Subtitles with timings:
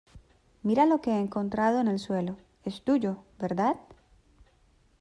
[0.63, 2.35] mira lo que he encontrado en el suelo.
[2.65, 3.75] es tuyo,¿ verdad?